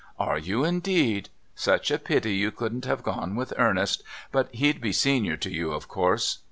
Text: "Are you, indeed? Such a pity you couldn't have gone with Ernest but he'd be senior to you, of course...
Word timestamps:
"Are 0.17 0.39
you, 0.39 0.65
indeed? 0.65 1.29
Such 1.53 1.91
a 1.91 1.99
pity 1.99 2.33
you 2.33 2.49
couldn't 2.49 2.85
have 2.85 3.03
gone 3.03 3.35
with 3.35 3.53
Ernest 3.55 4.01
but 4.31 4.49
he'd 4.51 4.81
be 4.81 4.91
senior 4.93 5.37
to 5.37 5.53
you, 5.53 5.71
of 5.73 5.87
course... 5.87 6.39